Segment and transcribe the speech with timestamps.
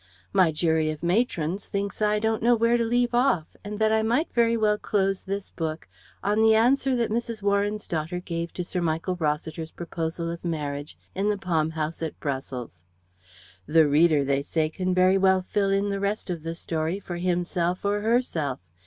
[0.33, 4.01] My jury of matrons thinks I don't know where to leave off and that I
[4.01, 5.87] might very well close this book
[6.23, 7.43] on the answer that Mrs.
[7.43, 12.19] Warren's daughter gave to Sir Michael Rossiter's proposal of marriage in the Palm House at
[12.19, 12.83] Brussels.
[13.67, 17.17] "The reader," they say, "can very well fill in the rest of the story for
[17.17, 18.59] himself or herself.